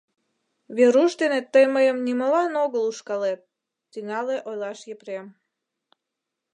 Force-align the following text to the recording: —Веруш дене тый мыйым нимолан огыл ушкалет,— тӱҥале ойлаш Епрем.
—Веруш 0.75 1.11
дене 1.21 1.39
тый 1.53 1.65
мыйым 1.75 1.97
нимолан 2.05 2.51
огыл 2.63 2.83
ушкалет,— 2.91 3.41
тӱҥале 3.91 4.37
ойлаш 4.49 4.79
Епрем. 4.93 5.27